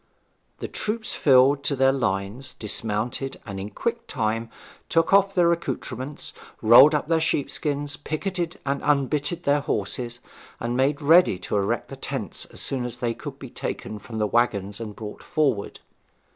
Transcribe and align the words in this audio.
The 0.61 0.67
troops 0.67 1.13
filed 1.13 1.63
to 1.65 1.75
their 1.75 1.91
lines, 1.91 2.55
dismounted, 2.55 3.39
and 3.45 3.59
in 3.59 3.69
quick 3.69 4.07
time 4.07 4.49
took 4.89 5.13
off 5.13 5.35
their 5.35 5.51
accoutrements, 5.51 6.33
rolled 6.59 6.95
up 6.95 7.07
their 7.07 7.21
sheep 7.21 7.51
skins, 7.51 7.97
picketed 7.97 8.59
and 8.65 8.81
unbitted 8.81 9.43
their 9.43 9.61
horses, 9.61 10.19
and 10.59 10.75
made 10.75 11.03
ready 11.03 11.37
to 11.45 11.55
erect 11.55 11.89
the 11.89 11.95
tents 11.95 12.45
as 12.45 12.61
soon 12.61 12.83
as 12.83 12.97
they 12.97 13.13
could 13.13 13.37
be 13.37 13.51
taken 13.51 13.99
from 13.99 14.17
the 14.17 14.25
waggons 14.25 14.79
and 14.79 14.95
brought 14.95 15.21
forward. 15.21 15.79